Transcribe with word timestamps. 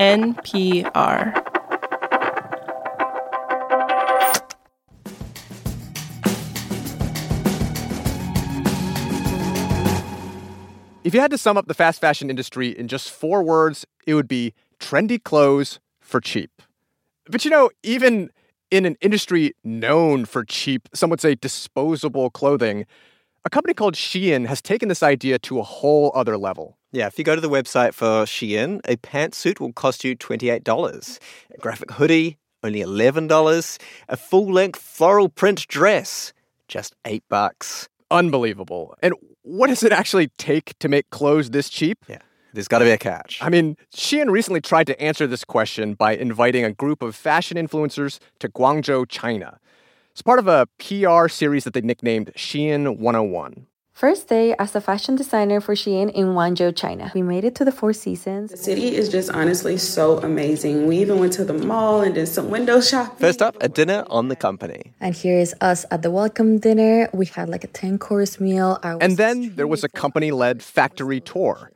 NPR. 0.00 1.36
If 11.04 11.12
you 11.12 11.20
had 11.20 11.30
to 11.32 11.36
sum 11.36 11.58
up 11.58 11.66
the 11.66 11.74
fast 11.74 12.00
fashion 12.00 12.30
industry 12.30 12.68
in 12.68 12.88
just 12.88 13.10
four 13.10 13.42
words, 13.42 13.84
it 14.06 14.14
would 14.14 14.26
be 14.26 14.54
trendy 14.78 15.22
clothes 15.22 15.80
for 16.00 16.18
cheap. 16.18 16.62
But 17.26 17.44
you 17.44 17.50
know, 17.50 17.68
even 17.82 18.30
in 18.70 18.86
an 18.86 18.96
industry 19.02 19.52
known 19.62 20.24
for 20.24 20.46
cheap, 20.46 20.88
some 20.94 21.10
would 21.10 21.20
say 21.20 21.34
disposable 21.34 22.30
clothing, 22.30 22.86
a 23.44 23.50
company 23.50 23.74
called 23.74 23.96
Shein 23.96 24.46
has 24.46 24.62
taken 24.62 24.88
this 24.88 25.02
idea 25.02 25.38
to 25.40 25.58
a 25.58 25.62
whole 25.62 26.10
other 26.14 26.38
level. 26.38 26.78
Yeah, 26.92 27.06
if 27.06 27.18
you 27.18 27.24
go 27.24 27.36
to 27.36 27.40
the 27.40 27.48
website 27.48 27.94
for 27.94 28.24
Shein, 28.24 28.80
a 28.84 28.96
pantsuit 28.96 29.60
will 29.60 29.72
cost 29.72 30.02
you 30.02 30.16
$28. 30.16 31.18
A 31.54 31.58
graphic 31.58 31.92
hoodie, 31.92 32.38
only 32.64 32.80
$11. 32.80 33.78
A 34.08 34.16
full 34.16 34.52
length 34.52 34.80
floral 34.80 35.28
print 35.28 35.68
dress, 35.68 36.32
just 36.66 36.96
8 37.04 37.22
bucks. 37.28 37.88
Unbelievable. 38.10 38.96
And 39.02 39.14
what 39.42 39.68
does 39.68 39.84
it 39.84 39.92
actually 39.92 40.28
take 40.36 40.76
to 40.80 40.88
make 40.88 41.08
clothes 41.10 41.50
this 41.50 41.68
cheap? 41.68 41.98
Yeah. 42.08 42.18
There's 42.52 42.66
got 42.66 42.80
to 42.80 42.84
be 42.84 42.90
a 42.90 42.98
catch. 42.98 43.38
I 43.40 43.48
mean, 43.48 43.76
Shein 43.94 44.28
recently 44.28 44.60
tried 44.60 44.88
to 44.88 45.00
answer 45.00 45.28
this 45.28 45.44
question 45.44 45.94
by 45.94 46.16
inviting 46.16 46.64
a 46.64 46.72
group 46.72 47.02
of 47.02 47.14
fashion 47.14 47.56
influencers 47.56 48.18
to 48.40 48.48
Guangzhou, 48.48 49.08
China. 49.08 49.60
It's 50.10 50.22
part 50.22 50.40
of 50.40 50.48
a 50.48 50.66
PR 50.78 51.28
series 51.28 51.62
that 51.62 51.74
they 51.74 51.82
nicknamed 51.82 52.32
Shein 52.36 52.98
101. 52.98 53.66
First 53.92 54.28
day 54.28 54.54
as 54.58 54.74
a 54.74 54.80
fashion 54.80 55.14
designer 55.14 55.60
for 55.60 55.74
Shein 55.74 56.10
in 56.12 56.28
Guangzhou, 56.28 56.74
China. 56.74 57.12
We 57.14 57.20
made 57.20 57.44
it 57.44 57.54
to 57.56 57.66
the 57.66 57.72
Four 57.72 57.92
Seasons. 57.92 58.50
The 58.50 58.56
city 58.56 58.96
is 58.96 59.10
just 59.10 59.28
honestly 59.30 59.76
so 59.76 60.18
amazing. 60.20 60.86
We 60.86 60.96
even 60.98 61.18
went 61.18 61.34
to 61.34 61.44
the 61.44 61.52
mall 61.52 62.00
and 62.00 62.14
did 62.14 62.26
some 62.26 62.48
window 62.48 62.80
shopping. 62.80 63.18
First 63.18 63.42
up, 63.42 63.56
a 63.60 63.68
dinner 63.68 64.04
on 64.08 64.28
the 64.28 64.36
company. 64.36 64.94
And 65.00 65.14
here 65.14 65.38
is 65.38 65.54
us 65.60 65.84
at 65.90 66.00
the 66.00 66.10
welcome 66.10 66.58
dinner. 66.58 67.10
We 67.12 67.26
had 67.26 67.50
like 67.50 67.62
a 67.62 67.66
10 67.66 67.98
course 67.98 68.40
meal. 68.40 68.78
And 68.82 69.18
then 69.18 69.54
there 69.56 69.66
was 69.66 69.84
a 69.84 69.88
company 69.90 70.30
led 70.30 70.62
factory 70.62 71.20
tour. 71.20 71.70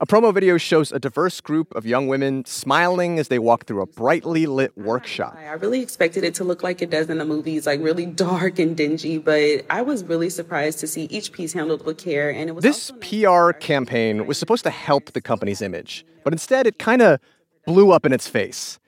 A 0.00 0.06
promo 0.06 0.32
video 0.32 0.58
shows 0.58 0.92
a 0.92 1.00
diverse 1.00 1.40
group 1.40 1.74
of 1.74 1.84
young 1.84 2.06
women 2.06 2.44
smiling 2.44 3.18
as 3.18 3.26
they 3.26 3.40
walk 3.40 3.66
through 3.66 3.82
a 3.82 3.86
brightly 3.86 4.46
lit 4.46 4.78
workshop. 4.78 5.36
I 5.36 5.50
really 5.54 5.80
expected 5.80 6.22
it 6.22 6.34
to 6.34 6.44
look 6.44 6.62
like 6.62 6.80
it 6.80 6.88
does 6.88 7.10
in 7.10 7.18
the 7.18 7.24
movies, 7.24 7.66
like 7.66 7.80
really 7.82 8.06
dark 8.06 8.60
and 8.60 8.76
dingy, 8.76 9.18
but 9.18 9.66
I 9.68 9.82
was 9.82 10.04
really 10.04 10.30
surprised 10.30 10.78
to 10.80 10.86
see 10.86 11.06
each 11.06 11.32
piece 11.32 11.52
handled 11.52 11.84
with 11.84 11.98
care. 11.98 12.30
And 12.30 12.48
it 12.48 12.52
was 12.52 12.62
this 12.62 12.92
PR 13.00 13.50
campaign 13.50 14.24
was 14.28 14.38
supposed 14.38 14.62
to 14.64 14.70
help 14.70 15.14
the 15.14 15.20
company's 15.20 15.60
image, 15.60 16.06
but 16.22 16.32
instead 16.32 16.68
it 16.68 16.78
kind 16.78 17.02
of 17.02 17.18
blew 17.66 17.90
up 17.90 18.06
in 18.06 18.12
its 18.12 18.28
face. 18.28 18.78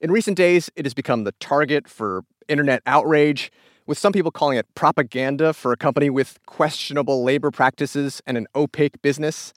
In 0.00 0.12
recent 0.12 0.36
days, 0.36 0.70
it 0.76 0.84
has 0.84 0.94
become 0.94 1.24
the 1.24 1.32
target 1.32 1.88
for 1.88 2.24
internet 2.46 2.82
outrage, 2.86 3.50
with 3.88 3.98
some 3.98 4.12
people 4.12 4.30
calling 4.30 4.58
it 4.58 4.72
propaganda 4.76 5.52
for 5.52 5.72
a 5.72 5.76
company 5.76 6.08
with 6.08 6.38
questionable 6.46 7.24
labor 7.24 7.50
practices 7.50 8.22
and 8.28 8.36
an 8.36 8.46
opaque 8.54 9.02
business. 9.02 9.52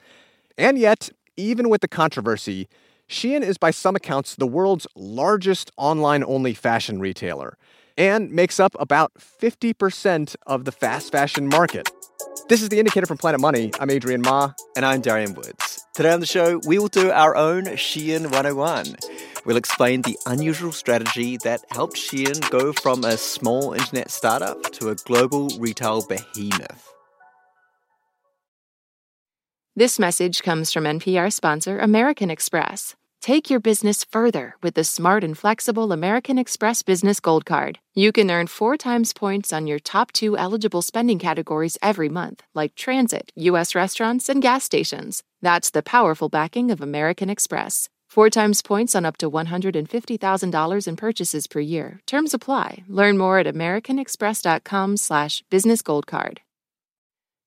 And 0.58 0.78
yet, 0.78 1.10
even 1.38 1.70
with 1.70 1.82
the 1.82 1.88
controversy, 1.88 2.68
Shein 3.10 3.42
is 3.42 3.58
by 3.58 3.72
some 3.72 3.96
accounts 3.96 4.36
the 4.36 4.48
world's 4.48 4.88
largest 4.96 5.72
online 5.78 6.24
only 6.24 6.54
fashion 6.54 7.00
retailer 7.00 7.58
and 7.98 8.32
makes 8.32 8.60
up 8.60 8.76
about 8.80 9.14
50% 9.16 10.36
of 10.48 10.66
the 10.66 10.72
fast 10.72 11.12
fashion 11.12 11.48
market. 11.48 11.90
This 12.50 12.62
is 12.62 12.70
the 12.70 12.80
indicator 12.80 13.06
from 13.06 13.18
Planet 13.18 13.42
Money. 13.42 13.72
I'm 13.80 13.90
Adrian 13.90 14.22
Ma. 14.22 14.52
And 14.76 14.86
I'm 14.86 15.02
Darian 15.02 15.34
Woods. 15.34 15.86
Today 15.94 16.12
on 16.12 16.20
the 16.20 16.26
show, 16.26 16.60
we 16.68 16.78
will 16.78 16.90
do 16.90 17.10
our 17.12 17.36
own 17.36 17.64
Shein 17.66 18.24
101. 18.24 18.98
We'll 19.46 19.58
explain 19.58 20.02
the 20.02 20.18
unusual 20.26 20.72
strategy 20.72 21.38
that 21.44 21.62
helped 21.72 21.96
Shein 21.96 22.50
go 22.50 22.74
from 22.74 23.04
a 23.04 23.18
small 23.18 23.74
internet 23.74 24.12
startup 24.12 24.62
to 24.74 24.90
a 24.90 24.96
global 24.96 25.50
retail 25.58 26.06
behemoth. 26.06 26.92
This 29.78 30.00
message 30.00 30.42
comes 30.42 30.72
from 30.72 30.86
NPR 30.86 31.34
sponsor 31.34 31.80
American 31.80 32.32
Express. 32.32 32.96
Take 33.20 33.50
your 33.50 33.60
business 33.60 34.06
further 34.06 34.56
with 34.64 34.76
the 34.76 34.86
smart 34.86 35.22
and 35.22 35.38
flexible 35.38 35.92
American 35.92 36.38
Express 36.38 36.82
Business 36.82 37.20
Gold 37.20 37.46
Card. 37.46 37.80
You 37.94 38.14
can 38.14 38.32
earn 38.32 38.48
four 38.48 38.78
times 38.78 39.12
points 39.12 39.52
on 39.52 39.68
your 39.68 39.80
top 39.80 40.14
two 40.14 40.38
eligible 40.38 40.82
spending 40.82 41.20
categories 41.20 41.78
every 41.82 42.08
month, 42.08 42.42
like 42.54 42.76
transit, 42.76 43.32
U.S. 43.36 43.76
restaurants, 43.76 44.30
and 44.30 44.42
gas 44.42 44.64
stations. 44.64 45.24
That's 45.42 45.72
the 45.72 45.84
powerful 45.84 46.30
backing 46.30 46.72
of 46.72 46.80
American 46.80 47.30
Express. 47.30 47.90
Four 48.08 48.30
times 48.30 48.62
points 48.62 48.96
on 48.96 49.04
up 49.04 49.18
to 49.18 49.30
$150,000 49.30 50.88
in 50.88 50.96
purchases 50.96 51.48
per 51.48 51.60
year. 51.60 52.00
Terms 52.06 52.34
apply. 52.34 52.86
Learn 52.88 53.18
more 53.18 53.40
at 53.40 53.54
americanexpress.com 53.54 54.96
slash 54.96 55.44
businessgoldcard. 55.52 56.38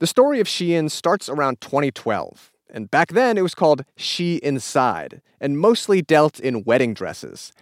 The 0.00 0.06
story 0.06 0.38
of 0.38 0.46
Shein 0.46 0.88
starts 0.88 1.28
around 1.28 1.60
2012, 1.60 2.52
and 2.70 2.88
back 2.88 3.08
then 3.08 3.36
it 3.36 3.42
was 3.42 3.56
called 3.56 3.84
She 3.96 4.36
Inside 4.36 5.22
and 5.40 5.58
mostly 5.58 6.02
dealt 6.02 6.38
in 6.38 6.62
wedding 6.62 6.94
dresses. 6.94 7.52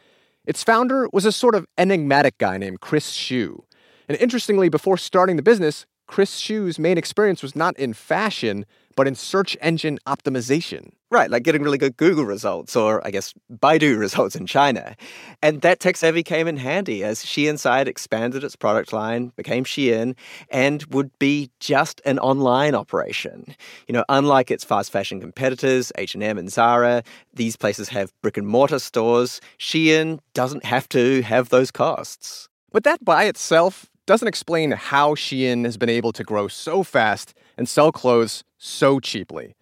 Its 0.45 0.63
founder 0.63 1.09
was 1.15 1.25
a 1.25 1.33
sort 1.33 1.55
of 1.55 1.67
enigmatic 1.79 2.37
guy 2.37 2.59
named 2.59 2.81
Chris 2.81 3.07
Hsu. 3.07 3.65
And 4.07 4.19
interestingly, 4.19 4.69
before 4.69 4.99
starting 4.99 5.37
the 5.37 5.43
business, 5.43 5.87
Chris 6.07 6.31
Hsu's 6.31 6.79
main 6.79 6.99
experience 6.99 7.43
was 7.43 7.57
not 7.57 7.75
in 7.79 7.95
fashion, 7.95 8.67
but 8.97 9.09
in 9.09 9.15
search 9.15 9.57
engine 9.63 9.99
optimization. 10.07 10.93
Right, 11.09 11.31
like 11.31 11.44
getting 11.44 11.62
really 11.62 11.78
good 11.78 11.97
Google 11.97 12.25
results, 12.25 12.75
or 12.75 13.06
I 13.06 13.12
guess 13.12 13.33
Baidu 13.53 13.97
results 13.99 14.34
in 14.34 14.44
China. 14.44 14.97
And 15.41 15.61
that 15.61 15.78
tech 15.78 15.97
savvy 15.97 16.25
came 16.25 16.49
in 16.49 16.56
handy 16.56 17.05
as 17.05 17.25
Inside 17.37 17.87
expanded 17.87 18.43
its 18.43 18.56
product 18.56 18.93
line, 18.93 19.31
became 19.37 19.65
Shein, 19.65 20.17
and 20.50 20.83
would 20.87 21.17
be 21.21 21.49
just 21.61 22.00
an 22.05 22.19
online 22.19 22.75
operation. 22.75 23.55
You 23.87 23.93
know, 23.93 24.05
unlike 24.09 24.50
its 24.50 24.65
fast 24.65 24.91
fashion 24.91 25.21
competitors, 25.21 25.93
H&M 25.97 26.39
and 26.39 26.50
Zara, 26.50 27.05
these 27.33 27.55
places 27.55 27.88
have 27.91 28.12
brick 28.21 28.37
and 28.37 28.47
mortar 28.47 28.81
stores. 28.81 29.41
Shein 29.61 30.19
doesn't 30.34 30.65
have 30.65 30.88
to 30.88 31.23
have 31.23 31.50
those 31.50 31.71
costs. 31.71 32.49
But 32.73 32.83
that 32.83 33.05
by 33.05 33.25
itself 33.25 33.87
doesn't 34.06 34.27
explain 34.27 34.73
how 34.73 35.15
Shein 35.15 35.65
has 35.67 35.77
been 35.77 35.88
able 35.88 36.12
to 36.12 36.25
grow 36.25 36.49
so 36.49 36.83
fast 36.83 37.33
and 37.56 37.69
sell 37.69 37.93
clothes 37.93 38.43
so 38.59 38.99
cheaply. 38.99 39.55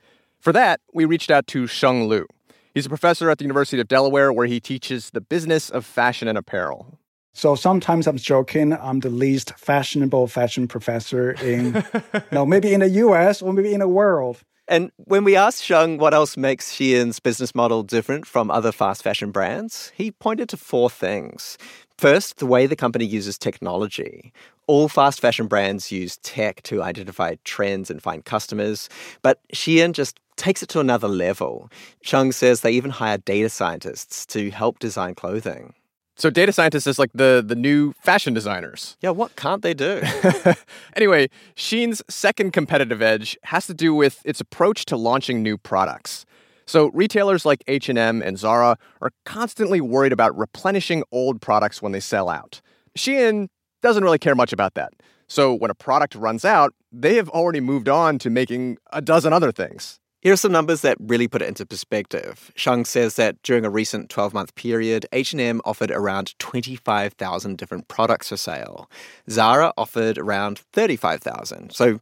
For 0.44 0.52
that, 0.52 0.80
we 0.92 1.06
reached 1.06 1.30
out 1.30 1.46
to 1.46 1.66
Sheng 1.66 2.04
Lu. 2.04 2.26
He's 2.74 2.84
a 2.84 2.90
professor 2.90 3.30
at 3.30 3.38
the 3.38 3.44
University 3.44 3.80
of 3.80 3.88
Delaware 3.88 4.30
where 4.30 4.44
he 4.44 4.60
teaches 4.60 5.08
the 5.08 5.22
business 5.22 5.70
of 5.70 5.86
fashion 5.86 6.28
and 6.28 6.36
apparel. 6.36 6.98
So 7.32 7.54
sometimes 7.54 8.06
I'm 8.06 8.18
joking, 8.18 8.74
I'm 8.74 9.00
the 9.00 9.08
least 9.08 9.54
fashionable 9.56 10.26
fashion 10.26 10.68
professor 10.68 11.30
in, 11.42 11.82
no, 12.30 12.44
maybe 12.44 12.74
in 12.74 12.80
the 12.80 12.90
US 12.90 13.40
or 13.40 13.54
maybe 13.54 13.72
in 13.72 13.80
the 13.80 13.88
world. 13.88 14.42
And 14.68 14.90
when 14.96 15.24
we 15.24 15.34
asked 15.34 15.64
Sheng 15.64 15.96
what 15.96 16.12
else 16.12 16.36
makes 16.36 16.72
Shein's 16.72 17.20
business 17.20 17.54
model 17.54 17.82
different 17.82 18.26
from 18.26 18.50
other 18.50 18.70
fast 18.70 19.02
fashion 19.02 19.30
brands, 19.30 19.92
he 19.94 20.10
pointed 20.10 20.50
to 20.50 20.58
four 20.58 20.90
things. 20.90 21.56
First, 21.96 22.38
the 22.38 22.46
way 22.46 22.66
the 22.66 22.76
company 22.76 23.06
uses 23.06 23.38
technology. 23.38 24.32
All 24.66 24.88
fast 24.88 25.20
fashion 25.20 25.46
brands 25.46 25.92
use 25.92 26.18
tech 26.18 26.62
to 26.64 26.82
identify 26.82 27.36
trends 27.44 27.90
and 27.90 28.02
find 28.02 28.24
customers, 28.24 28.88
but 29.22 29.38
Shein 29.54 29.92
just 29.92 30.18
takes 30.36 30.62
it 30.62 30.68
to 30.70 30.80
another 30.80 31.08
level. 31.08 31.70
Sheng 32.02 32.32
says 32.32 32.60
they 32.60 32.72
even 32.72 32.90
hire 32.90 33.18
data 33.18 33.48
scientists 33.48 34.26
to 34.26 34.50
help 34.50 34.78
design 34.78 35.14
clothing. 35.14 35.74
So 36.16 36.30
data 36.30 36.52
scientists 36.52 36.86
is 36.86 36.98
like 36.98 37.10
the 37.12 37.42
the 37.44 37.56
new 37.56 37.92
fashion 38.00 38.34
designers. 38.34 38.96
Yeah, 39.00 39.10
what 39.10 39.34
can't 39.34 39.62
they 39.62 39.74
do? 39.74 40.00
anyway, 40.96 41.28
Shein's 41.56 42.02
second 42.08 42.52
competitive 42.52 43.02
edge 43.02 43.36
has 43.44 43.66
to 43.66 43.74
do 43.74 43.94
with 43.94 44.22
its 44.24 44.40
approach 44.40 44.84
to 44.86 44.96
launching 44.96 45.42
new 45.42 45.58
products. 45.58 46.24
So 46.66 46.90
retailers 46.94 47.44
like 47.44 47.62
H&M 47.66 48.22
and 48.22 48.38
Zara 48.38 48.78
are 49.02 49.10
constantly 49.26 49.82
worried 49.82 50.12
about 50.12 50.36
replenishing 50.36 51.04
old 51.12 51.42
products 51.42 51.82
when 51.82 51.92
they 51.92 52.00
sell 52.00 52.30
out. 52.30 52.62
Shein 52.96 53.48
doesn't 53.82 54.02
really 54.02 54.18
care 54.18 54.34
much 54.34 54.52
about 54.52 54.74
that. 54.74 54.94
So 55.26 55.52
when 55.52 55.70
a 55.70 55.74
product 55.74 56.14
runs 56.14 56.44
out, 56.44 56.72
they 56.90 57.16
have 57.16 57.28
already 57.30 57.60
moved 57.60 57.88
on 57.88 58.18
to 58.20 58.30
making 58.30 58.78
a 58.92 59.02
dozen 59.02 59.32
other 59.32 59.52
things. 59.52 60.00
Here 60.24 60.32
are 60.32 60.36
some 60.36 60.52
numbers 60.52 60.80
that 60.80 60.96
really 61.00 61.28
put 61.28 61.42
it 61.42 61.48
into 61.48 61.66
perspective. 61.66 62.50
Sheng 62.54 62.86
says 62.86 63.16
that 63.16 63.42
during 63.42 63.66
a 63.66 63.70
recent 63.70 64.08
12-month 64.08 64.54
period, 64.54 65.04
H&M 65.12 65.60
offered 65.66 65.90
around 65.90 66.34
25,000 66.38 67.58
different 67.58 67.88
products 67.88 68.30
for 68.30 68.38
sale. 68.38 68.90
Zara 69.28 69.74
offered 69.76 70.16
around 70.16 70.60
35,000. 70.72 71.72
So 71.74 72.00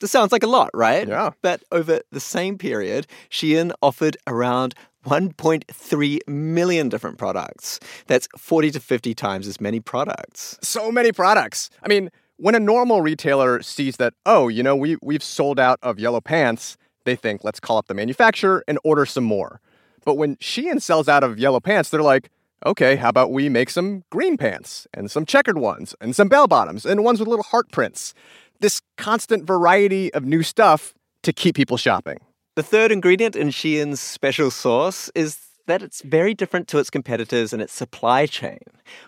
this 0.00 0.10
sounds 0.10 0.32
like 0.32 0.42
a 0.42 0.48
lot, 0.48 0.70
right? 0.74 1.06
Yeah. 1.06 1.30
But 1.42 1.62
over 1.70 2.00
the 2.10 2.18
same 2.18 2.58
period, 2.58 3.06
Shein 3.30 3.70
offered 3.80 4.16
around 4.26 4.74
1.3 5.06 6.18
million 6.26 6.88
different 6.88 7.18
products. 7.18 7.78
That's 8.08 8.26
40 8.36 8.72
to 8.72 8.80
50 8.80 9.14
times 9.14 9.46
as 9.46 9.60
many 9.60 9.78
products. 9.78 10.58
So 10.60 10.90
many 10.90 11.12
products. 11.12 11.70
I 11.84 11.88
mean, 11.88 12.10
when 12.36 12.56
a 12.56 12.60
normal 12.60 13.00
retailer 13.00 13.62
sees 13.62 13.98
that, 13.98 14.14
oh, 14.26 14.48
you 14.48 14.64
know, 14.64 14.74
we, 14.74 14.96
we've 15.00 15.22
sold 15.22 15.60
out 15.60 15.78
of 15.84 16.00
yellow 16.00 16.20
pants, 16.20 16.76
they 17.10 17.16
think, 17.16 17.42
let's 17.42 17.58
call 17.58 17.76
up 17.76 17.88
the 17.88 17.94
manufacturer 17.94 18.62
and 18.68 18.78
order 18.84 19.04
some 19.04 19.24
more. 19.24 19.60
But 20.04 20.14
when 20.14 20.36
Shein 20.36 20.80
sells 20.80 21.08
out 21.08 21.24
of 21.24 21.38
yellow 21.38 21.60
pants, 21.60 21.90
they're 21.90 22.02
like, 22.02 22.30
okay, 22.64 22.96
how 22.96 23.08
about 23.08 23.32
we 23.32 23.48
make 23.48 23.70
some 23.70 24.04
green 24.10 24.36
pants 24.36 24.86
and 24.94 25.10
some 25.10 25.26
checkered 25.26 25.58
ones 25.58 25.94
and 26.00 26.14
some 26.14 26.28
bell 26.28 26.46
bottoms 26.46 26.86
and 26.86 27.02
ones 27.02 27.18
with 27.18 27.28
little 27.28 27.42
heart 27.42 27.70
prints? 27.72 28.14
This 28.60 28.80
constant 28.96 29.44
variety 29.44 30.12
of 30.14 30.24
new 30.24 30.42
stuff 30.42 30.94
to 31.22 31.32
keep 31.32 31.56
people 31.56 31.76
shopping. 31.76 32.18
The 32.54 32.62
third 32.62 32.92
ingredient 32.92 33.34
in 33.34 33.48
Shein's 33.48 34.00
special 34.00 34.50
sauce 34.50 35.10
is 35.14 35.38
that 35.66 35.82
it's 35.82 36.02
very 36.02 36.34
different 36.34 36.68
to 36.68 36.78
its 36.78 36.90
competitors 36.90 37.52
in 37.52 37.60
its 37.60 37.72
supply 37.72 38.26
chain. 38.26 38.58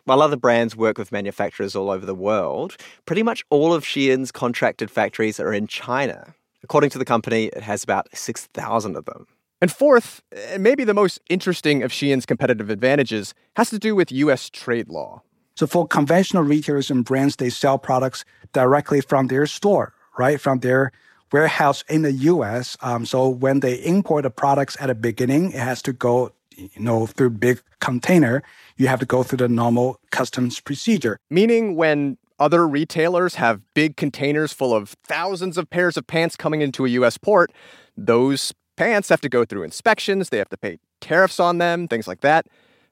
While 0.04 0.22
other 0.22 0.36
brands 0.36 0.76
work 0.76 0.98
with 0.98 1.12
manufacturers 1.12 1.74
all 1.74 1.90
over 1.90 2.06
the 2.06 2.14
world, 2.14 2.76
pretty 3.06 3.22
much 3.22 3.44
all 3.50 3.74
of 3.74 3.84
Shein's 3.84 4.32
contracted 4.32 4.90
factories 4.90 5.40
are 5.40 5.52
in 5.52 5.66
China. 5.66 6.34
According 6.62 6.90
to 6.90 6.98
the 6.98 7.04
company, 7.04 7.46
it 7.46 7.62
has 7.62 7.82
about 7.82 8.08
6,000 8.14 8.96
of 8.96 9.04
them. 9.04 9.26
And 9.60 9.70
fourth, 9.70 10.22
and 10.32 10.62
maybe 10.62 10.84
the 10.84 10.94
most 10.94 11.20
interesting 11.28 11.82
of 11.82 11.92
Shein's 11.92 12.26
competitive 12.26 12.68
advantages, 12.68 13.32
has 13.56 13.70
to 13.70 13.78
do 13.78 13.94
with 13.94 14.10
US 14.10 14.50
trade 14.50 14.88
law. 14.88 15.22
So 15.54 15.66
for 15.66 15.86
conventional 15.86 16.42
retailers 16.42 16.90
and 16.90 17.04
brands, 17.04 17.36
they 17.36 17.50
sell 17.50 17.78
products 17.78 18.24
directly 18.52 19.00
from 19.00 19.28
their 19.28 19.46
store, 19.46 19.92
right? 20.18 20.40
From 20.40 20.60
their 20.60 20.92
warehouse 21.30 21.84
in 21.88 22.02
the 22.02 22.12
US. 22.12 22.76
Um, 22.80 23.06
so 23.06 23.28
when 23.28 23.60
they 23.60 23.74
import 23.74 24.24
the 24.24 24.30
products 24.30 24.76
at 24.80 24.86
the 24.86 24.94
beginning, 24.94 25.52
it 25.52 25.60
has 25.60 25.82
to 25.82 25.92
go, 25.92 26.32
you 26.56 26.68
know, 26.78 27.06
through 27.06 27.30
big 27.30 27.62
container. 27.80 28.42
You 28.76 28.88
have 28.88 29.00
to 29.00 29.06
go 29.06 29.22
through 29.22 29.38
the 29.38 29.48
normal 29.48 30.00
customs 30.10 30.60
procedure. 30.60 31.18
Meaning 31.30 31.76
when 31.76 32.18
other 32.42 32.66
retailers 32.66 33.36
have 33.36 33.60
big 33.72 33.96
containers 33.96 34.52
full 34.52 34.74
of 34.74 34.96
thousands 35.04 35.56
of 35.56 35.70
pairs 35.70 35.96
of 35.96 36.08
pants 36.08 36.34
coming 36.34 36.60
into 36.60 36.84
a 36.84 36.88
US 36.88 37.16
port, 37.16 37.52
those 37.96 38.52
pants 38.76 39.08
have 39.10 39.20
to 39.20 39.28
go 39.28 39.44
through 39.44 39.62
inspections, 39.62 40.28
they 40.28 40.38
have 40.38 40.48
to 40.48 40.56
pay 40.56 40.78
tariffs 41.00 41.38
on 41.38 41.58
them, 41.58 41.86
things 41.86 42.08
like 42.08 42.20
that. 42.22 42.46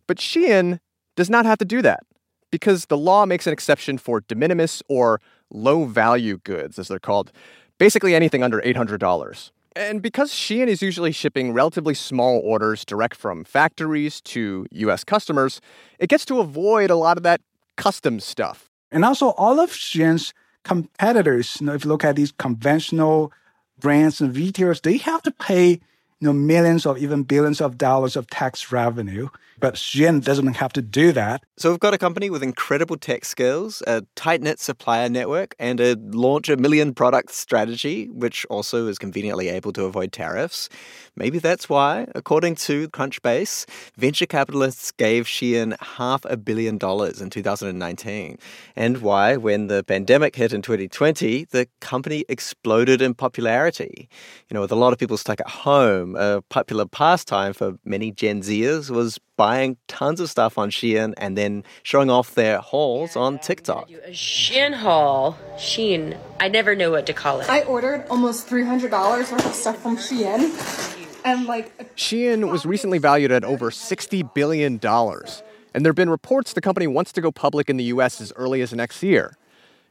But 0.06 0.18
Shein 0.18 0.78
does 1.16 1.28
not 1.28 1.46
have 1.46 1.58
to 1.58 1.64
do 1.64 1.82
that 1.82 2.04
because 2.52 2.86
the 2.86 2.96
law 2.96 3.26
makes 3.26 3.48
an 3.48 3.52
exception 3.52 3.98
for 3.98 4.20
de 4.20 4.36
minimis 4.36 4.84
or 4.88 5.20
low 5.50 5.84
value 5.84 6.38
goods, 6.44 6.78
as 6.78 6.86
they're 6.86 7.00
called, 7.00 7.32
basically 7.76 8.14
anything 8.14 8.44
under 8.44 8.60
$800. 8.60 9.50
And 9.74 10.00
because 10.00 10.30
Shein 10.30 10.68
is 10.68 10.80
usually 10.80 11.10
shipping 11.10 11.52
relatively 11.52 11.94
small 11.94 12.40
orders 12.44 12.84
direct 12.84 13.16
from 13.16 13.42
factories 13.42 14.20
to 14.22 14.66
US 14.70 15.02
customers, 15.02 15.60
it 15.98 16.08
gets 16.08 16.24
to 16.26 16.38
avoid 16.38 16.88
a 16.88 16.96
lot 16.96 17.16
of 17.16 17.24
that 17.24 17.40
custom 17.76 18.20
stuff. 18.20 18.69
And 18.92 19.04
also, 19.04 19.30
all 19.30 19.60
of 19.60 19.72
Shein's 19.72 20.34
competitors, 20.64 21.58
you 21.60 21.66
know, 21.66 21.74
if 21.74 21.84
you 21.84 21.90
look 21.90 22.04
at 22.04 22.16
these 22.16 22.32
conventional 22.32 23.32
brands 23.78 24.20
and 24.20 24.36
retailers, 24.36 24.80
they 24.80 24.98
have 24.98 25.22
to 25.22 25.30
pay 25.30 25.80
you 26.20 26.26
know, 26.26 26.32
millions 26.32 26.84
or 26.84 26.98
even 26.98 27.22
billions 27.22 27.60
of 27.60 27.78
dollars 27.78 28.14
of 28.14 28.28
tax 28.28 28.70
revenue. 28.70 29.28
But 29.58 29.74
Shein 29.74 30.24
doesn't 30.24 30.54
have 30.54 30.72
to 30.72 30.82
do 30.82 31.12
that. 31.12 31.42
So 31.58 31.70
we've 31.70 31.80
got 31.80 31.92
a 31.92 31.98
company 31.98 32.30
with 32.30 32.42
incredible 32.42 32.96
tech 32.96 33.26
skills, 33.26 33.82
a 33.86 34.02
tight-knit 34.16 34.58
supplier 34.58 35.10
network, 35.10 35.54
and 35.58 35.80
a 35.80 35.96
launch 36.00 36.48
a 36.48 36.56
million 36.56 36.94
product 36.94 37.30
strategy, 37.30 38.08
which 38.08 38.46
also 38.48 38.86
is 38.86 38.98
conveniently 38.98 39.48
able 39.48 39.72
to 39.74 39.84
avoid 39.84 40.12
tariffs. 40.12 40.70
Maybe 41.14 41.38
that's 41.38 41.68
why, 41.68 42.06
according 42.14 42.54
to 42.56 42.88
Crunchbase, 42.88 43.68
venture 43.98 44.24
capitalists 44.24 44.92
gave 44.92 45.26
Shein 45.26 45.78
half 45.82 46.24
a 46.24 46.38
billion 46.38 46.78
dollars 46.78 47.20
in 47.20 47.28
2019. 47.28 48.38
And 48.76 48.98
why, 48.98 49.36
when 49.36 49.66
the 49.66 49.84
pandemic 49.84 50.36
hit 50.36 50.54
in 50.54 50.62
2020, 50.62 51.44
the 51.50 51.68
company 51.80 52.24
exploded 52.30 53.02
in 53.02 53.12
popularity. 53.12 54.08
You 54.48 54.54
know, 54.54 54.62
with 54.62 54.72
a 54.72 54.76
lot 54.76 54.94
of 54.94 54.98
people 54.98 55.18
stuck 55.18 55.40
at 55.40 55.50
home, 55.50 56.09
Um, 56.10 56.16
a 56.16 56.42
popular 56.42 56.86
pastime 56.86 57.52
for 57.52 57.78
many 57.84 58.10
Gen 58.10 58.42
Zers 58.42 58.90
was 58.90 59.18
buying 59.36 59.76
tons 59.88 60.20
of 60.20 60.30
stuff 60.30 60.58
on 60.58 60.70
Shein 60.70 61.14
and 61.16 61.36
then 61.36 61.64
showing 61.82 62.10
off 62.10 62.34
their 62.34 62.58
hauls 62.58 63.16
on 63.16 63.38
TikTok. 63.38 63.90
A 63.90 64.10
Shein 64.10 64.74
haul. 64.74 65.38
Shein. 65.56 66.16
I 66.40 66.48
never 66.48 66.74
know 66.74 66.90
what 66.90 67.06
to 67.06 67.12
call 67.12 67.40
it. 67.40 67.48
I 67.48 67.62
ordered 67.62 68.06
almost 68.10 68.48
$300 68.48 68.90
worth 68.90 69.46
of 69.46 69.54
stuff 69.54 69.78
from 69.78 69.96
Shein. 69.96 70.96
And 71.24 71.46
like 71.46 71.96
Shein 71.96 72.50
was 72.50 72.64
recently 72.64 72.98
valued 72.98 73.32
at 73.32 73.44
over 73.44 73.70
$60 73.70 74.34
billion. 74.34 74.80
And 74.82 75.84
there 75.84 75.90
have 75.90 75.96
been 75.96 76.10
reports 76.10 76.52
the 76.52 76.60
company 76.60 76.86
wants 76.86 77.12
to 77.12 77.20
go 77.20 77.30
public 77.30 77.68
in 77.70 77.76
the 77.76 77.84
US 77.84 78.20
as 78.20 78.32
early 78.36 78.62
as 78.62 78.72
next 78.72 79.02
year. 79.02 79.36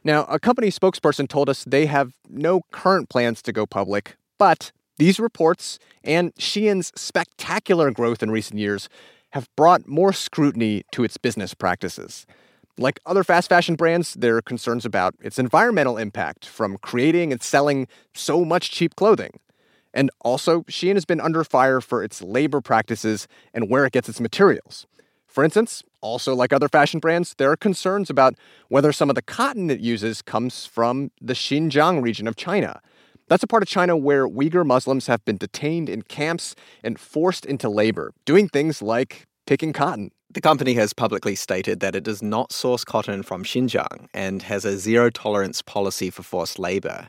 Now, 0.02 0.24
a 0.24 0.38
company 0.38 0.70
spokesperson 0.70 1.28
told 1.28 1.50
us 1.50 1.64
they 1.64 1.86
have 1.86 2.14
no 2.28 2.62
current 2.70 3.10
plans 3.10 3.42
to 3.42 3.52
go 3.52 3.66
public, 3.66 4.16
but 4.38 4.72
these 5.00 5.18
reports 5.18 5.78
and 6.04 6.34
Shein's 6.34 6.92
spectacular 6.94 7.90
growth 7.90 8.22
in 8.22 8.30
recent 8.30 8.60
years 8.60 8.90
have 9.30 9.48
brought 9.56 9.88
more 9.88 10.12
scrutiny 10.12 10.82
to 10.92 11.04
its 11.04 11.16
business 11.16 11.54
practices. 11.54 12.26
Like 12.76 13.00
other 13.06 13.24
fast 13.24 13.48
fashion 13.48 13.76
brands, 13.76 14.12
there 14.12 14.36
are 14.36 14.42
concerns 14.42 14.84
about 14.84 15.14
its 15.22 15.38
environmental 15.38 15.96
impact 15.96 16.44
from 16.44 16.76
creating 16.76 17.32
and 17.32 17.42
selling 17.42 17.88
so 18.12 18.44
much 18.44 18.70
cheap 18.70 18.94
clothing. 18.94 19.40
And 19.94 20.10
also, 20.20 20.64
Shein 20.64 20.94
has 20.94 21.06
been 21.06 21.20
under 21.20 21.44
fire 21.44 21.80
for 21.80 22.04
its 22.04 22.20
labor 22.20 22.60
practices 22.60 23.26
and 23.54 23.70
where 23.70 23.86
it 23.86 23.92
gets 23.92 24.08
its 24.08 24.20
materials. 24.20 24.86
For 25.26 25.42
instance, 25.42 25.82
also 26.02 26.34
like 26.34 26.52
other 26.52 26.68
fashion 26.68 27.00
brands, 27.00 27.34
there 27.38 27.50
are 27.50 27.56
concerns 27.56 28.10
about 28.10 28.34
whether 28.68 28.92
some 28.92 29.08
of 29.08 29.14
the 29.14 29.22
cotton 29.22 29.70
it 29.70 29.80
uses 29.80 30.20
comes 30.20 30.66
from 30.66 31.10
the 31.22 31.32
Xinjiang 31.32 32.02
region 32.02 32.28
of 32.28 32.36
China. 32.36 32.82
That's 33.30 33.44
a 33.44 33.46
part 33.46 33.62
of 33.62 33.68
China 33.68 33.96
where 33.96 34.28
Uyghur 34.28 34.66
Muslims 34.66 35.06
have 35.06 35.24
been 35.24 35.36
detained 35.36 35.88
in 35.88 36.02
camps 36.02 36.56
and 36.82 36.98
forced 36.98 37.46
into 37.46 37.68
labor, 37.68 38.12
doing 38.24 38.48
things 38.48 38.82
like 38.82 39.28
picking 39.46 39.72
cotton. 39.72 40.10
The 40.32 40.40
company 40.40 40.74
has 40.74 40.92
publicly 40.92 41.36
stated 41.36 41.78
that 41.78 41.94
it 41.94 42.02
does 42.02 42.22
not 42.22 42.50
source 42.50 42.82
cotton 42.82 43.22
from 43.22 43.44
Xinjiang 43.44 44.08
and 44.12 44.42
has 44.42 44.64
a 44.64 44.76
zero 44.76 45.10
tolerance 45.10 45.62
policy 45.62 46.10
for 46.10 46.24
forced 46.24 46.58
labor. 46.58 47.08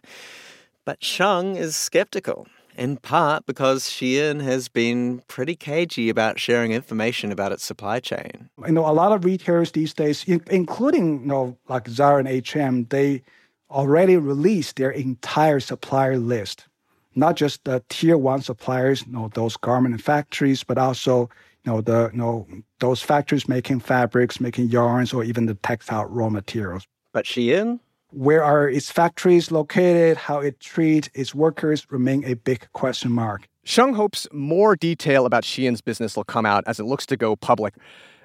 But 0.85 1.03
Sheng 1.03 1.55
is 1.55 1.75
skeptical, 1.75 2.45
in 2.77 2.97
part 2.97 3.47
because 3.47 3.85
Shein 3.85 4.41
has 4.41 4.69
been 4.69 5.23
pretty 5.27 5.55
cagey 5.55 6.07
about 6.09 6.39
sharing 6.39 6.71
information 6.71 7.31
about 7.31 7.51
its 7.51 7.65
supply 7.65 7.99
chain. 7.99 8.51
You 8.63 8.73
know, 8.73 8.87
a 8.87 8.93
lot 8.93 9.11
of 9.11 9.25
retailers 9.25 9.71
these 9.71 9.95
days, 9.95 10.23
including 10.27 11.21
you 11.21 11.27
know, 11.27 11.57
like 11.67 11.87
Zara 11.87 12.19
and 12.19 12.27
H&M, 12.27 12.85
they 12.91 13.23
already 13.71 14.17
released 14.17 14.75
their 14.75 14.91
entire 14.91 15.59
supplier 15.59 16.17
list, 16.17 16.67
not 17.15 17.35
just 17.35 17.63
the 17.63 17.83
tier 17.89 18.17
one 18.17 18.41
suppliers, 18.41 19.05
you 19.05 19.13
know, 19.13 19.29
those 19.33 19.57
garment 19.57 20.01
factories, 20.01 20.63
but 20.63 20.77
also 20.77 21.29
you 21.65 21.71
know 21.71 21.81
the 21.81 22.09
you 22.11 22.17
know 22.17 22.47
those 22.79 23.01
factories 23.01 23.47
making 23.47 23.79
fabrics, 23.79 24.39
making 24.39 24.69
yarns, 24.69 25.13
or 25.13 25.23
even 25.23 25.45
the 25.45 25.55
textile 25.55 26.05
raw 26.05 26.29
materials. 26.29 26.87
But 27.13 27.25
Shein, 27.25 27.79
where 28.11 28.43
are 28.43 28.67
its 28.67 28.91
factories 28.91 29.51
located? 29.51 30.17
How 30.17 30.39
it 30.39 30.59
treats 30.59 31.09
its 31.13 31.35
workers 31.35 31.85
remain 31.91 32.23
a 32.25 32.33
big 32.33 32.67
question 32.73 33.11
mark. 33.11 33.47
Sheng 33.63 33.93
hopes 33.93 34.27
more 34.31 34.75
detail 34.75 35.25
about 35.25 35.43
Shein's 35.43 35.81
business 35.81 36.15
will 36.15 36.23
come 36.23 36.45
out 36.45 36.63
as 36.65 36.79
it 36.79 36.83
looks 36.83 37.05
to 37.07 37.17
go 37.17 37.35
public. 37.35 37.75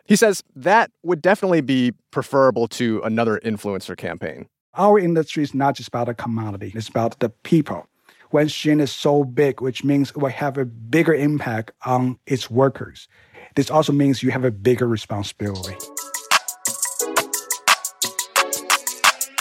He 0.04 0.16
says 0.16 0.42
that 0.54 0.90
would 1.02 1.20
definitely 1.20 1.60
be 1.60 1.92
preferable 2.10 2.68
to 2.68 3.02
another 3.04 3.40
influencer 3.44 3.96
campaign. 3.96 4.48
Our 4.78 4.98
industry 4.98 5.42
is 5.42 5.54
not 5.54 5.74
just 5.74 5.88
about 5.88 6.10
a 6.10 6.14
commodity, 6.14 6.72
it's 6.74 6.88
about 6.88 7.18
the 7.20 7.30
people. 7.30 7.86
When 8.30 8.46
Shein 8.46 8.80
is 8.80 8.92
so 8.92 9.24
big, 9.24 9.62
which 9.62 9.84
means 9.84 10.10
it 10.10 10.18
will 10.18 10.28
have 10.28 10.58
a 10.58 10.66
bigger 10.66 11.14
impact 11.14 11.70
on 11.86 12.18
its 12.26 12.50
workers. 12.50 13.08
This 13.54 13.70
also 13.70 13.92
means 13.92 14.22
you 14.22 14.32
have 14.32 14.44
a 14.44 14.50
bigger 14.50 14.86
responsibility. 14.86 15.76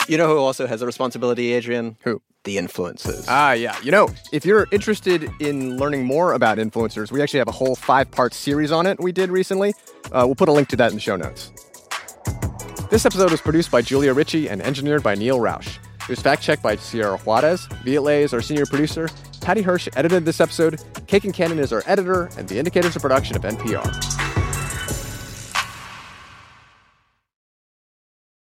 You 0.08 0.16
know 0.16 0.28
who 0.28 0.38
also 0.38 0.66
has 0.66 0.80
a 0.80 0.86
responsibility, 0.86 1.52
Adrian? 1.52 1.98
Who? 2.04 2.22
The 2.44 2.56
influencers. 2.56 3.26
Ah, 3.28 3.52
yeah. 3.52 3.76
You 3.82 3.90
know, 3.90 4.08
if 4.32 4.46
you're 4.46 4.66
interested 4.72 5.28
in 5.40 5.76
learning 5.76 6.04
more 6.04 6.32
about 6.32 6.56
influencers, 6.56 7.10
we 7.10 7.20
actually 7.20 7.40
have 7.40 7.48
a 7.48 7.52
whole 7.52 7.74
five 7.74 8.10
part 8.10 8.32
series 8.32 8.72
on 8.72 8.86
it 8.86 9.00
we 9.00 9.12
did 9.12 9.28
recently. 9.30 9.74
Uh, 10.12 10.22
we'll 10.24 10.36
put 10.36 10.48
a 10.48 10.52
link 10.52 10.68
to 10.68 10.76
that 10.76 10.90
in 10.90 10.94
the 10.94 11.00
show 11.00 11.16
notes. 11.16 11.52
This 12.88 13.04
episode 13.04 13.32
was 13.32 13.40
produced 13.40 13.72
by 13.72 13.82
Julia 13.82 14.14
Ritchie 14.14 14.48
and 14.48 14.62
engineered 14.62 15.02
by 15.02 15.16
Neal 15.16 15.40
Rauch. 15.40 15.78
It 16.02 16.08
was 16.08 16.20
fact 16.20 16.40
checked 16.40 16.62
by 16.62 16.76
Sierra 16.76 17.18
Juarez. 17.18 17.68
Le 17.84 18.12
is 18.12 18.32
our 18.32 18.40
senior 18.40 18.64
producer. 18.64 19.08
Paddy 19.40 19.62
Hirsch 19.62 19.88
edited 19.96 20.24
this 20.24 20.40
episode. 20.40 20.80
Kate 21.08 21.24
Concannon 21.24 21.58
is 21.58 21.72
our 21.72 21.82
editor, 21.86 22.30
and 22.38 22.48
The 22.48 22.58
Indicator 22.60 22.86
is 22.86 22.94
a 22.94 23.00
production 23.00 23.34
of 23.34 23.42
NPR. 23.42 23.82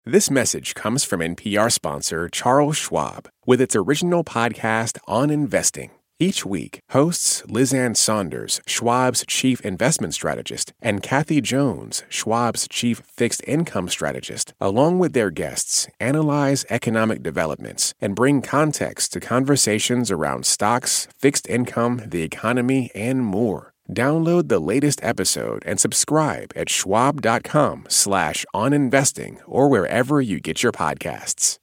This 0.05 0.29
message 0.29 0.75
comes 0.75 1.05
from 1.05 1.21
NPR 1.21 1.71
sponsor 1.71 2.27
Charles 2.27 2.75
Schwab 2.75 3.29
with 3.45 3.61
its 3.61 3.77
original 3.77 4.25
podcast 4.25 4.97
on 5.07 5.29
investing. 5.29 5.91
Each 6.23 6.45
week, 6.45 6.79
hosts 6.91 7.43
Liz 7.47 7.73
Ann 7.73 7.95
Sonders, 7.95 8.61
Schwab's 8.65 9.25
chief 9.27 9.59
investment 9.59 10.13
strategist, 10.13 10.71
and 10.81 11.03
Kathy 11.03 11.41
Jones, 11.41 12.05
Schwab's 12.07 12.65
chief 12.69 13.01
fixed 13.17 13.41
income 13.45 13.89
strategist, 13.89 14.53
along 14.61 14.99
with 14.99 15.11
their 15.11 15.29
guests, 15.29 15.89
analyze 15.99 16.65
economic 16.69 17.23
developments 17.23 17.93
and 17.99 18.15
bring 18.15 18.41
context 18.41 19.11
to 19.11 19.19
conversations 19.19 20.09
around 20.11 20.45
stocks, 20.45 21.09
fixed 21.19 21.49
income, 21.49 22.03
the 22.07 22.21
economy, 22.21 22.89
and 22.95 23.25
more. 23.25 23.73
Download 23.91 24.47
the 24.47 24.61
latest 24.61 25.01
episode 25.03 25.61
and 25.65 25.77
subscribe 25.77 26.53
at 26.55 26.69
schwab.com 26.69 27.87
slash 27.89 28.45
oninvesting 28.55 29.41
or 29.45 29.67
wherever 29.67 30.21
you 30.21 30.39
get 30.39 30.63
your 30.63 30.71
podcasts. 30.71 31.59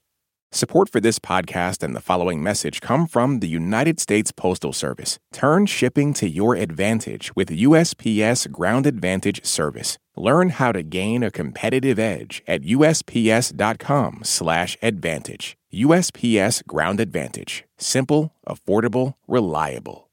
Support 0.52 0.90
for 0.90 0.98
this 0.98 1.20
podcast 1.20 1.84
and 1.84 1.94
the 1.94 2.00
following 2.00 2.42
message 2.42 2.80
come 2.80 3.06
from 3.06 3.38
the 3.38 3.46
United 3.46 4.00
States 4.00 4.32
Postal 4.32 4.72
Service. 4.72 5.20
Turn 5.32 5.64
shipping 5.64 6.12
to 6.14 6.28
your 6.28 6.56
advantage 6.56 7.30
with 7.36 7.50
USPS 7.50 8.50
Ground 8.50 8.84
Advantage 8.84 9.44
service. 9.44 9.96
Learn 10.16 10.48
how 10.48 10.72
to 10.72 10.82
gain 10.82 11.22
a 11.22 11.30
competitive 11.30 12.00
edge 12.00 12.42
at 12.48 12.62
usps.com 12.62 14.22
slash 14.24 14.76
advantage. 14.82 15.56
USPS 15.72 16.66
Ground 16.66 16.98
Advantage. 16.98 17.62
Simple, 17.78 18.34
affordable, 18.44 19.14
reliable. 19.28 20.08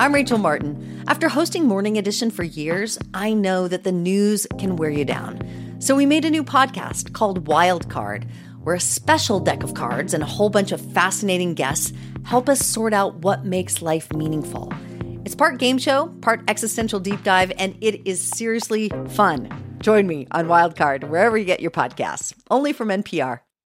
I'm 0.00 0.12
Rachel 0.12 0.38
Martin. 0.38 1.04
After 1.06 1.28
hosting 1.28 1.66
Morning 1.66 1.96
Edition 1.96 2.32
for 2.32 2.42
years, 2.42 2.98
I 3.14 3.32
know 3.32 3.68
that 3.68 3.84
the 3.84 3.92
news 3.92 4.48
can 4.58 4.74
wear 4.74 4.90
you 4.90 5.04
down. 5.04 5.40
So 5.78 5.94
we 5.94 6.04
made 6.04 6.24
a 6.24 6.30
new 6.30 6.42
podcast 6.42 7.12
called 7.12 7.46
Wild 7.46 7.88
Card, 7.88 8.26
where 8.66 8.74
a 8.74 8.80
special 8.80 9.38
deck 9.38 9.62
of 9.62 9.74
cards 9.74 10.12
and 10.12 10.24
a 10.24 10.26
whole 10.26 10.50
bunch 10.50 10.72
of 10.72 10.80
fascinating 10.92 11.54
guests 11.54 11.92
help 12.24 12.48
us 12.48 12.58
sort 12.58 12.92
out 12.92 13.14
what 13.18 13.44
makes 13.44 13.80
life 13.80 14.12
meaningful. 14.12 14.72
It's 15.24 15.36
part 15.36 15.58
game 15.58 15.78
show, 15.78 16.08
part 16.20 16.42
existential 16.48 16.98
deep 16.98 17.22
dive, 17.22 17.52
and 17.60 17.78
it 17.80 18.04
is 18.04 18.20
seriously 18.20 18.90
fun. 19.10 19.48
Join 19.78 20.08
me 20.08 20.26
on 20.32 20.48
Wildcard, 20.48 21.08
wherever 21.08 21.38
you 21.38 21.44
get 21.44 21.60
your 21.60 21.70
podcasts, 21.70 22.34
only 22.50 22.72
from 22.72 22.88
NPR. 22.88 23.45